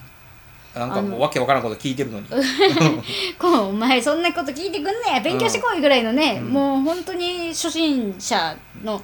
[0.74, 2.26] なんかもうわけわからんこと聞いてるのに。
[3.38, 6.52] こうお前そんなこと聞いてくんねや勉強してこいぐらいのね、うん。
[6.52, 9.02] もう本当に初心者の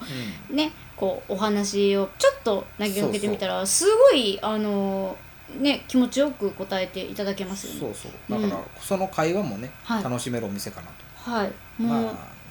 [0.49, 5.17] ねこうお話をちょっと投げかけてみたらすごいあの
[5.59, 7.79] ね気持ちよく答えていただけますよね。
[7.79, 8.41] そうそう。
[8.41, 10.03] だからその会話もね、はい。
[10.03, 10.87] 楽しめるお店かな
[11.25, 11.51] と、はい。
[11.81, 12.01] まあ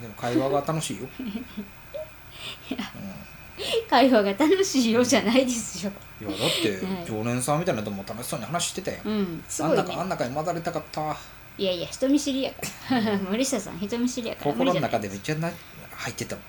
[0.01, 1.09] でも会話が楽しいよ、
[3.89, 5.93] 会話が楽しいようじゃないですよ。
[6.21, 7.05] うん、いやだってはい。
[7.07, 9.45] 常連さんみたいなのとも楽しそうに話してたやん、うん。
[9.49, 9.83] すあごいね。
[9.83, 11.01] ん中あん中に混ざりたかった。
[11.01, 11.17] わ
[11.57, 12.51] いやいや人見知りや。
[12.53, 12.61] か
[13.01, 15.51] ら森下さん人見知りやから無理心のじゃない中でめっちゃな
[15.97, 16.37] 入ってた。
[16.37, 16.45] も ん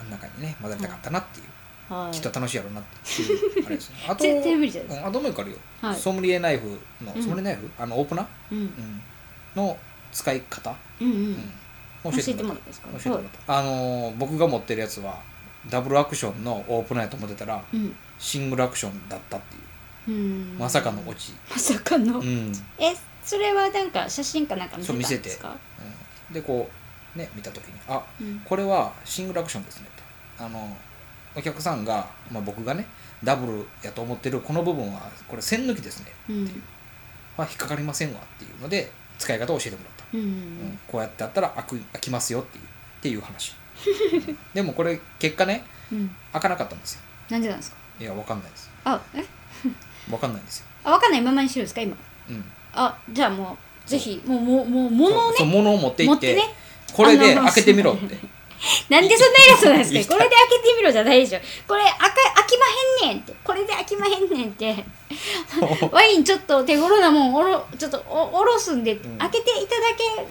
[0.00, 1.42] あん中にね混ざりたかったなってい
[1.90, 2.12] う、はい。
[2.14, 3.96] きっと楽しいやろうなっていう あれですね。
[4.08, 4.88] あと絶対無理じゃない。
[4.88, 5.96] ですうんあともう一個あるよ、はい。
[6.00, 7.22] ソムリエナイフのうん。
[7.22, 8.58] ソムリエナイフ、あのオープナー、うん。
[8.58, 9.02] うん。
[9.54, 9.76] の
[10.12, 12.12] 使い方、うんうん、うん。
[12.12, 12.72] 教えてもらった。
[12.72, 13.58] 教えてもらった。
[13.58, 15.20] あのー僕が持ってるやつは
[15.70, 17.94] ダブルアクションのオープナーやと思ってたらうん。
[18.18, 19.58] シングルアクションだったってい
[20.14, 20.16] う。
[20.16, 20.56] うん。
[20.58, 22.52] まさかのオチ、まさかの、うん。
[22.78, 25.56] えそれはなんか写真かなんか見せたんですか？
[26.30, 26.70] でこ
[27.16, 28.40] うね見た時に「あうん。
[28.44, 29.86] これはシングルアクションですね」
[30.36, 30.76] とあの
[31.34, 32.86] お客さんが、まあ、僕がね
[33.22, 36.32] ダブルやと思ってるこの部分はこれ線抜きですねう。
[36.32, 36.62] ん。
[37.36, 40.20] は引っかかりませんわっていうので使い方を教えてもらった、うん。
[40.20, 40.78] うん。
[40.86, 42.66] こうやってやったら開く開きますよっていうっ
[43.00, 43.54] ていう話
[44.54, 46.14] でもこれ結果ねうん。
[46.32, 47.00] 開かなかったんですよ。
[47.30, 47.76] なんでなんですか？
[48.00, 49.24] いやわかんないですあえ？
[50.12, 51.80] わかんないんですよ、あ分かんないままにしてるんですか？
[51.80, 51.96] 今。
[52.28, 53.56] うん、あじゃあも
[53.86, 56.42] うぜひもうもうもう物をそうそうね物を持っていっててね。
[56.92, 58.18] これで開けてみろって
[58.88, 60.14] なんでそんな偉そうなんですか？
[60.16, 61.40] これで開けてみろじゃないでしょ。
[61.68, 61.98] これ開か
[62.36, 62.66] 開きま
[63.06, 63.34] へんねんって。
[63.44, 64.84] これで開きまへんねんって。
[65.92, 69.18] ワインちょっと手頃なもんおろちょっとおおろすんで、ん。
[69.18, 69.82] 開けていただ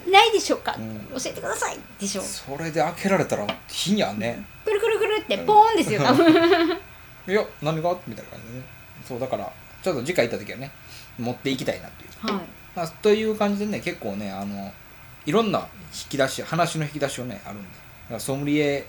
[0.05, 0.99] けないでしょうか、うん。
[1.21, 4.45] 教えてくださいでしょそれで開けられたら火やね。
[4.65, 6.01] くるくるくるってポーンですよ。
[6.01, 6.31] 多分
[7.27, 7.95] いや何が？
[8.07, 8.65] みたいな感じでね。
[9.07, 9.51] そうだから
[9.83, 10.71] ちょっと次回行った時はね
[11.19, 12.45] 持っていきたいなっていう、はい。
[12.75, 14.73] まあ、という感じでね結構ねあの
[15.25, 15.59] いろんな
[15.93, 17.69] 引き出し話の引き出しをねあるんで
[18.09, 18.87] らソムリエ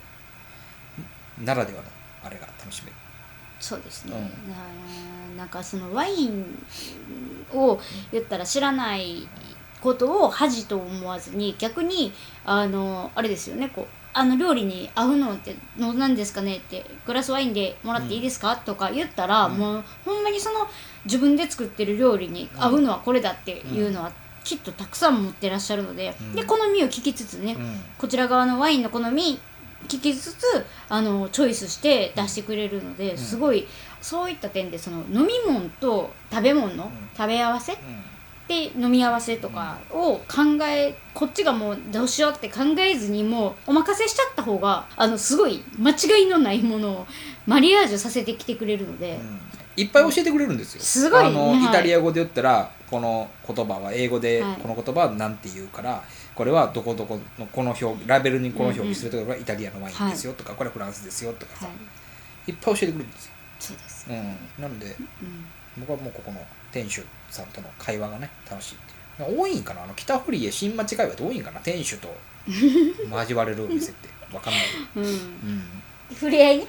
[1.42, 1.88] ならではの
[2.24, 2.96] あれが楽しめる。
[3.60, 6.44] そうですね、うななんかそのワイン
[7.54, 7.80] を
[8.12, 9.26] 言ったら知らない
[9.80, 12.12] ことを恥と思わずに逆に
[12.44, 19.58] あのあれですよねこうあの料理に合うのってのなんですかねってグラスワインでもらっていいですか、とか言ったら、うん。
[19.58, 20.68] もうほんまにその
[21.04, 24.12] 自分で作ってる料理に合うのはこれだっていうのは、
[24.44, 26.34] きっとたくさん持ってらっしゃるので、うん。
[26.34, 27.80] で好みを聞きつつね、うん。
[27.98, 29.40] こちら側のワインの好み
[29.88, 30.44] 聞きつつ
[30.88, 33.18] あのチョイスして出してくれるので、ん。
[33.18, 33.66] すごい
[34.00, 36.90] そういった点でその飲み物と食べ物のん。
[37.16, 37.78] 食べ合わせうん。
[38.46, 47.06] で飲み合わせとかを考えこっちがもうどうしようって考えずにもうお任せしちゃった方があのすごい間違いのないものを
[47.46, 49.40] マリアージュさせてきてくれるので、うん。
[49.76, 50.82] いっぱい教えてくれるんですよ。
[50.82, 51.24] すごい。
[51.24, 51.64] あの、はい。
[51.64, 54.56] イタリア語で言ったらこの言葉は英語ではい。
[54.58, 61.72] この言葉は何て言うから、これはどこどこのこの表ラベルにこの表記するところはイタリアのワインですよとか、これはフランスですよとかさ、は
[62.46, 62.52] い。
[62.52, 63.32] い、っぱい教えてくれるんですよ。
[63.58, 65.44] そうです、うん、なのでうん。
[65.78, 68.78] 僕はもうここの店主さんとの会話がね楽しいっ
[69.16, 69.40] ていう。
[69.40, 69.82] 多いんかな？
[69.82, 71.58] あの北堀江新町会話って多いんかな？
[71.58, 72.14] 店主と
[73.10, 74.08] 交われるお店って。
[74.32, 74.62] わかんない、
[74.96, 75.04] うん。
[75.04, 75.62] うん、
[76.14, 76.58] 触れ合い？
[76.58, 76.66] ね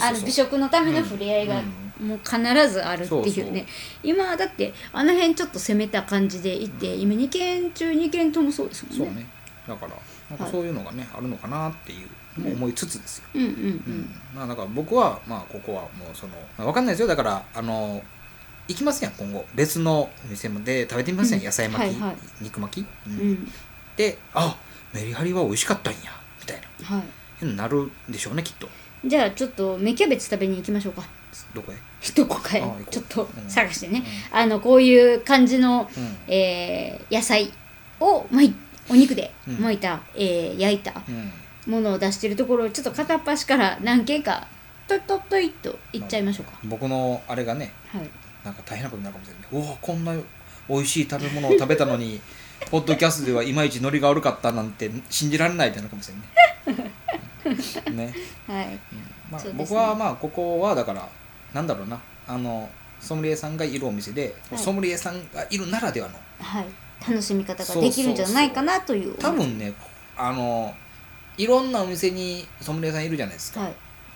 [0.00, 1.62] あの美食のための触れ合いが
[2.00, 3.66] もう必ずあるっていうね、
[4.02, 9.04] 今はだってあの辺ちょっと攻めた感じで行って、今2軒中2軒ともそうですもんね。
[9.06, 9.26] そうね。
[9.68, 9.92] だから
[10.30, 13.60] なんかそういうのがね、あるのかなっていう思いつつですよ、うんうんううん。
[14.00, 17.08] んまあだから僕はまあここはもうその、まあ、わかんないですよ。
[17.08, 18.02] だからあの
[18.68, 19.44] 行きますやん今後。
[19.54, 22.16] 別のお店で食べてみますやん、うん野菜巻き、はいはい。
[22.40, 23.12] 肉巻き、うん。
[23.12, 23.52] うん。
[23.96, 24.56] であ
[24.92, 25.98] メリハリは美味しかったんや
[26.40, 26.96] みたいな。
[26.96, 27.46] はい。
[27.54, 28.68] なるでしょうねきっと
[29.06, 31.02] じゃあちょっと芽キャベツ食べに行きましょうか。
[31.54, 31.76] どこへ？
[32.14, 33.50] どこかへちょっとうん。
[33.50, 36.16] 探してね、あのこういう感じの、うん。
[36.32, 37.52] えー野菜
[38.00, 38.54] を巻い
[38.88, 39.54] お肉でうん。
[39.60, 41.72] 巻いた、えー焼いたうん。
[41.72, 44.46] ものを出してるところをちょっと片っ端から何軒か
[44.88, 48.08] トイトイトイといっちゃいましょうか、僕のあれがねはい。
[48.44, 49.66] なんか大変なことになるかもしれない。
[49.66, 50.14] うわこんな
[50.68, 52.20] 美味しい食べ物を食べたのに、
[52.70, 56.24] ポッドキャストではいまいちノリが悪かったなんて信じられないってなるかもしれない
[57.90, 58.14] ね。
[58.46, 58.66] はい。
[58.66, 58.78] うん。
[59.30, 59.50] まあね。
[59.54, 61.08] 僕はまあここはだから
[61.52, 62.00] なんだろうな。
[62.28, 62.68] あの
[63.00, 64.58] ソムリエさんがいるお店で、はい。
[64.58, 66.66] ソムリエさんがいるならではのはい。
[67.08, 69.16] 楽しみ方ができるんじゃないかなという。
[69.18, 69.72] 多分ね
[70.16, 70.74] あの
[71.36, 73.74] いろんなお店にソムリエさんいるじゃないですか、はい。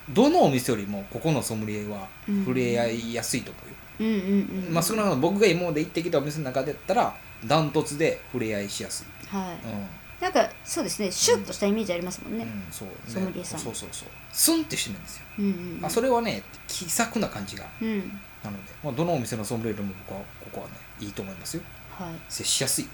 [0.09, 2.45] どのお店よりもここのソムリエはうん。
[2.45, 3.69] 触れ合いやすいと思う。
[3.69, 3.75] よ。
[3.99, 4.73] うんうんうん。
[4.73, 7.15] まあ、少なくとも僕が今まで行ってきたお店の中でやったら
[7.45, 9.67] ダントツで触れ合いしやすい、はい。
[9.67, 12.93] うんなんかそうですねシュッとしたイメージありますもんね、うん、そうね。
[13.07, 13.59] ソムリエさん。
[13.59, 15.51] そうそうそうスンってしてるんですよ、うんうん。
[15.51, 17.99] うんあそれはね気さくな感じがうん。
[18.43, 21.63] なので、まあ、どのお店のソムリエでも僕はここはねいいと思いますよ。
[21.91, 22.15] はい。
[22.29, 22.87] 接しやすい。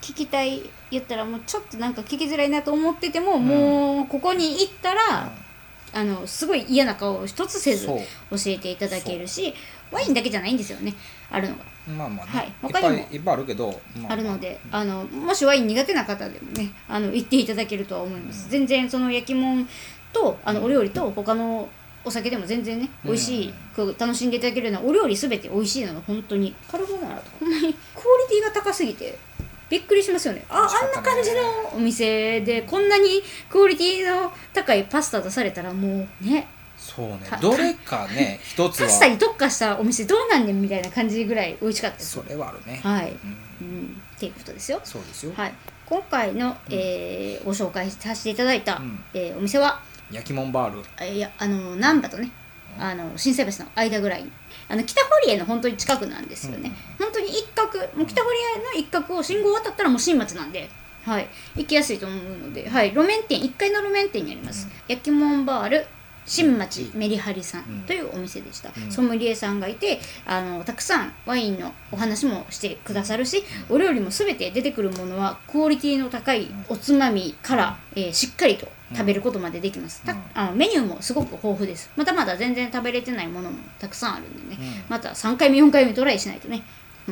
[0.00, 5.32] 聞きたい言ったらもうちょっとなんか聞きづらいなと思ってても、もうここに行ったら、
[5.92, 7.98] あのすごい嫌な顔を一つせずそ
[8.30, 9.54] 教えていただけるし
[9.90, 10.94] ワインだけじゃないんですよね。
[11.30, 11.62] あるのが。
[11.88, 12.52] うまあまあね、はい。
[12.62, 13.04] 他にも。
[13.04, 18.50] ぱいいっぱいあるけど、まあるのであのもしワイン苦手な方でもねあの行っていただけるとは思います、うん。
[18.50, 19.66] 全然その焼き物
[20.12, 21.68] とあのお料理と他の
[22.04, 26.54] お酒でも全然ねうん美味しい、こう楽しんでいただけるようなお料理すべて美味しいのが本当に。
[26.70, 27.36] カルボナーラとか。
[27.40, 29.18] ほんまにクオリティが高すぎて
[29.68, 30.44] びっくりしますよね。
[30.48, 31.40] ああんな感じの
[31.76, 36.48] お店でこんなにクオリティの高いパスタ出されたらもうね
[36.88, 37.18] そうね。
[37.28, 42.12] たどれかね 一つパスタはに特化したお店どうなんねんみたいな感じぐらい美味しかったです。
[42.12, 43.12] それはあるね、はい、
[43.60, 43.68] うん。
[43.68, 44.80] うん、っていうことですよ。
[44.84, 45.52] そうですよ、はい、
[45.86, 49.04] 今回の、えーご紹介させていただいた、うん。
[49.12, 49.80] えーお店は？
[50.10, 52.30] 焼きもんバール、あいやあの難波とね。
[52.78, 54.24] あの心斎橋の間ぐらい。
[54.68, 60.68] あの北堀江の本当に近くなんですよね、本当に一角もう北堀江の一角を信号渡ったらもう新町なんで
[61.04, 61.28] はい。
[61.56, 65.86] 行きやすいと思うので、はい、路面店1階の路面店にあります、焼きもんバール
[66.28, 68.92] 新町メリハリさんというお店でした、うん。
[68.92, 80.22] ソムリエさんがいてあのたくさんワインのお話もしてくださるし、お料理も全て出てくるものはクオリティの高いおつまみから、えーしっかりと食べることまでできます、たうん。
[80.34, 81.90] あのメニューもすごく豊富です。
[81.96, 84.84] まだまだ全然食べれてないものもたくさんあるんでね、うん。
[84.88, 86.62] また3回目4回目トライしないとね。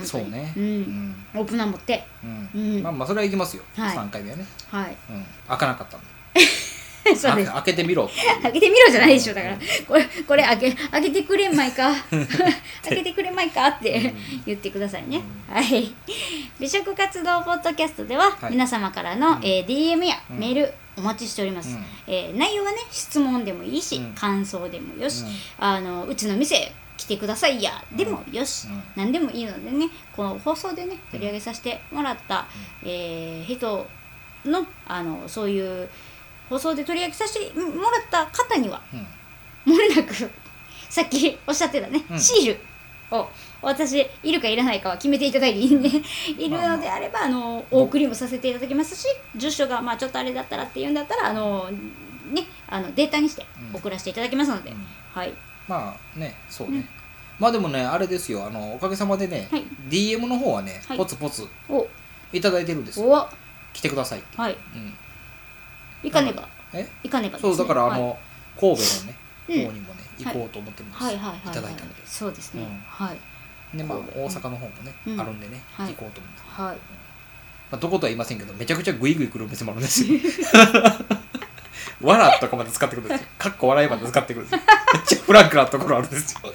[0.04, 0.52] そうね。
[0.56, 0.80] う、うん。
[0.82, 2.04] んオープナー持って。
[2.22, 2.50] うん。
[2.54, 2.82] うん。
[2.82, 3.96] まあまあそれはいきますよ、はい。
[3.96, 4.96] 3回目はね、はい。
[5.10, 6.06] うん、開かなかったんで
[7.16, 7.52] そうです。
[7.52, 8.10] 開けてみろ。
[8.42, 9.58] 開けてみろじゃないでしょだから。
[9.86, 11.92] これこれ開け開けてくれんまいか。
[12.82, 14.14] 開けてくれんまいかって
[14.44, 15.92] 言ってくださいね、はい。
[16.58, 18.52] 美食活動ポッドキャストでは、はい。
[18.52, 20.38] 皆様からの、えー DM やうん。
[20.38, 21.84] メールお待ちしております、うん。
[22.06, 24.12] えー内容はね質問でもいいし、うん。
[24.14, 25.30] 感想でもよし、うん。
[25.58, 28.82] あのうちの店来てくださいやでもよし、うん。
[28.96, 32.46] 何でもいいのでねこの放送でね取り上げさせてもらった、
[32.82, 33.86] えー人
[34.44, 35.88] のあのそういう
[36.48, 39.72] 放送で取り上げさせてもらった方にはうん。
[39.72, 40.14] もれなく
[40.88, 42.20] さっきおっしゃってたね、うん。
[42.20, 43.28] シールを
[43.62, 45.88] 私いるかいらないかは決めていただいていいんで
[46.38, 51.70] いるのであればあのお送りもさせていただきますし住所がまあちょっとあれだったらっていうんだったらあの
[52.32, 53.76] ねあのデータにしてうん。
[53.76, 54.86] 送らせていただきますので、うん。
[55.12, 55.32] はい。
[55.66, 56.88] まあねそうね、うん。
[57.38, 59.64] まあでもねあれですよあのおかげさまでね、はい。
[59.88, 60.98] DM の方はね、はい。
[60.98, 61.86] ポツポツお。
[62.32, 63.28] いただいてるんですよ。
[63.72, 64.52] 来てくださいって、い。
[64.52, 64.94] うん、
[66.02, 66.48] 行かねば。
[66.72, 66.88] え？
[67.02, 67.40] 行かねばね。
[67.40, 68.18] そうだからあの、はい。
[68.58, 69.16] 神戸のね
[69.48, 69.54] うん。
[69.54, 72.06] 方にもね、行こうと思ってます、はいはいはい、はい、ただいたので。
[72.06, 72.80] そうですね、うん。
[72.86, 73.76] はい。
[73.76, 75.20] でまあ大阪の方もね、うん。
[75.20, 75.94] あるんでね、はい。
[75.94, 76.76] 行こうと思って、はい。
[77.70, 80.18] まあ、どことは言いませんけどめちゃくちゃグイグイ来る店もあるんですよ。
[82.00, 83.28] 笑とかまで使ってくるんですよ。
[83.38, 84.66] かっこ笑いまで使ってくるんですよ。
[84.94, 86.40] めっちゃフランクなところあるんですよ、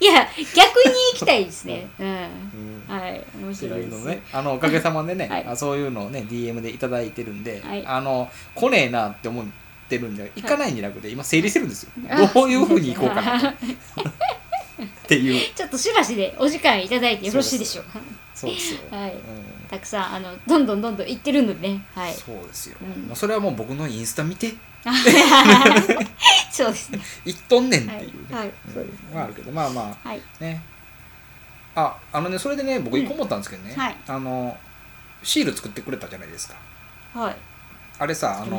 [0.00, 1.88] いや逆に行きたいですね。
[1.98, 2.06] うん。
[2.06, 2.28] うん
[2.92, 4.06] はい面白いです。
[4.06, 5.44] ねあのおかげさまでね、はい。
[5.46, 7.86] あそういうのをね DM でいただいてるんで、はい。
[7.86, 9.44] あの来ねえなって思っ
[9.88, 13.40] てるんじゃ行かないんじゃなくて今整理してるんですよ、あどういうふうに行こうかな。
[13.40, 13.54] とっ
[15.08, 15.54] ていう。
[15.54, 18.00] ちょっとしばしでお時間いただいてよろしいでしょうか。
[18.34, 19.12] そうですよ、はい。
[19.12, 19.18] うん。
[19.68, 21.84] たくさんあのどんどんどんどん行ってるのでね。
[21.94, 22.14] はい。
[22.14, 22.76] そうですよ、
[23.08, 23.16] うん。
[23.16, 24.54] それはもう僕のインスタ見て。
[26.50, 27.00] そうですね。
[27.24, 28.46] 行っとんねんってはいいうね、はい。
[28.46, 30.20] うんそうですまああるけどまあまはい。
[30.40, 30.62] あね
[31.74, 33.96] ああのねそれでね僕一個思ったんですけどね、はい。
[34.06, 34.56] あの
[35.22, 36.56] シール作ってくれたじゃないですか。
[37.14, 37.36] はい。
[37.98, 38.58] あれさあの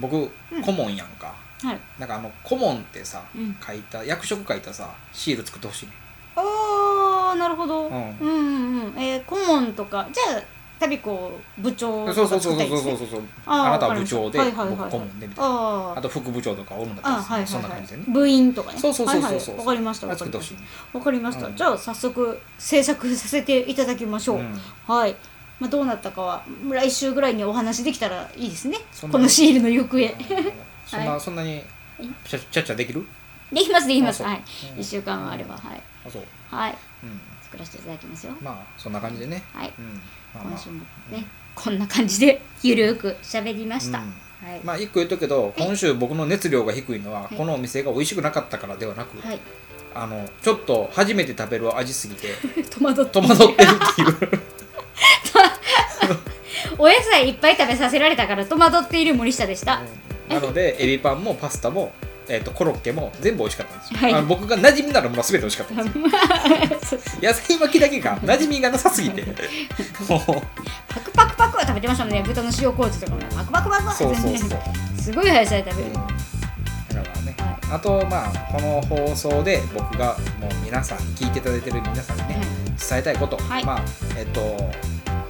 [0.00, 0.62] 僕うん。
[0.62, 1.78] 顧問やんか、はい。
[1.98, 3.56] なんかあの顧問ってさ、うん。
[3.64, 5.92] 書いた役職書いたさシール作ってほしいね
[6.36, 7.90] ああなるほど、ん。
[7.90, 9.02] うんうんうん。
[9.02, 10.42] えー、顧問とかじゃあ
[10.78, 24.54] 旅子部長そうとかそうそうそう作ったりですねそうそうあなたは部長ではいはいはい僕顧問でみたいなああと副部長とかおるんだったらあはいはいそんな感じでね部員とかねそうそうそうそうはいそうはいわかりましたわか作ってほしいりましたわかりました、うんじゃあ早速制作させていただきましょう、うん
[24.86, 25.16] はい、
[25.58, 30.14] まあ、どうなったかは来週ぐらいにお話できたらいいですねこのシールの行方
[30.86, 31.62] そんなそんなに
[32.24, 33.06] ちゃちゃちゃできる
[33.52, 34.42] できますできますはい、うん
[34.80, 40.00] 1週間あればはいあそうはいうん作らせていただきますよまあそんな感じでねはいうん
[40.42, 44.04] 今週もね、こんな感じでゆるく喋りました、うん。
[44.48, 47.36] はい、まあ一個言っとくけど今週僕の熱量が低いのははい。
[47.36, 49.40] このお店が美味しくなかったからではなくはい、
[49.94, 52.28] あのちょっと初めて食べる味すぎて
[52.70, 54.42] 戸惑って戸惑ってるっていう。
[56.78, 59.82] お野菜いっぱい食べさせられたから戸惑っている森下でした、
[60.28, 61.92] なのでエビパンもパスタも、
[62.28, 64.14] えー、とコロッケも全部美味しかったんですよ、はい。
[64.14, 65.92] あの僕が馴染みならもの全て美味しかったんで
[66.86, 67.00] すよ。
[67.22, 69.22] 野菜巻きだけが馴染みがなさすぎて。
[69.22, 72.22] パクパクパクは食べてましたもんね。
[72.26, 73.26] 豚の塩麹とかもね。
[73.34, 74.50] パクパクパクはそうそうそう、
[75.00, 76.06] すごい野菜食べる、うん、だか
[77.14, 82.40] らね、はあとまあこの放送で僕がもう皆さん聞いていただいてる皆さんにね、
[82.88, 83.64] 伝えたいこと、はい。
[83.64, 83.84] まあ
[84.16, 84.70] えっ、と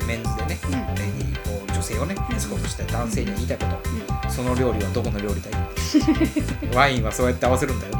[0.07, 1.75] メンズでね、うん。
[1.75, 2.37] 女性をねうん。
[2.37, 6.75] エスコートしたい男性には言いたいこと、うんその料理はどこの料理だい？
[6.77, 7.93] ワインはそうやって合わせるんだよ。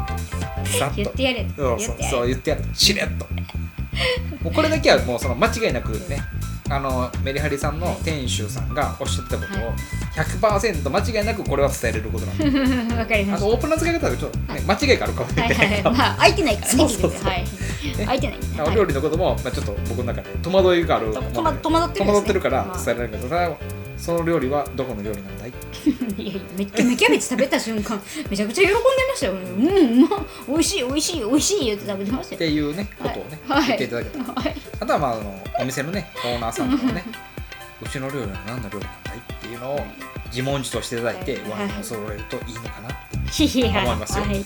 [0.79, 0.95] さっと。
[0.95, 1.47] 言ってやれ。
[1.57, 2.11] そうそう言ってやれ。
[2.11, 3.25] そう言ってやるしれっと。
[4.43, 6.21] もうこれだけはもうその間違いなくね
[6.69, 9.71] あのメリハリさんの店主さんがおっしゃってたことを
[10.51, 15.43] 100%間違いなくこれは伝えれることなんで わかりましあとオープンな使い方はちょっと、ね、間違いがあるかもした。
[15.43, 15.69] はいはいはい。
[15.69, 15.77] れない。
[15.77, 16.77] けどまあ空いてないからね。
[16.77, 17.23] そうそうそう。
[17.23, 17.45] はい。
[17.97, 18.45] 空いてないね。
[18.65, 22.77] お料理のことも、まあ、ちょっと僕の中で戸惑いがある戸惑ってる戸惑ってるからまあ。
[22.77, 23.57] 伝えられるけど、それは
[23.97, 25.53] その料理はどこの料理なんだい？
[26.21, 28.79] いやめっちゃめキャベツ食べた瞬間 めちゃくちゃ喜んで
[29.09, 29.33] ましたよ。
[29.33, 30.03] うん。
[30.03, 32.37] うま美味しい美味しい美味しい言って食べてましたよ。
[32.37, 33.67] っていうねことをね、はい。
[33.67, 34.17] 言っていただけた。
[34.19, 34.55] らはい。
[34.79, 37.03] あとはまああのお店のねオーナーさんとかね
[37.81, 39.85] うちの料理は何の料理なんだいっていうのを
[40.27, 41.41] 自問自答していただいて、はい。
[41.51, 44.23] ワインを揃えるといいのかなって、思いますよ。
[44.23, 44.45] はい、はい、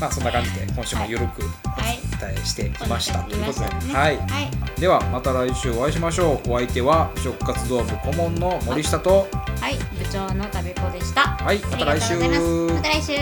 [0.00, 1.98] まあそんな感じで今週もゆるくはい。
[2.14, 4.50] お伝えしてきました、ということで、はい、はい
[4.80, 6.52] ではまた来週お会いしましょう。
[6.52, 9.26] お相手は食活動部顧問の森下と。
[9.60, 11.22] はい、部長の旅子でした。
[11.22, 11.58] はい。
[11.58, 12.14] また来週。
[12.16, 13.12] また来週。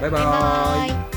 [0.00, 1.15] バイバイ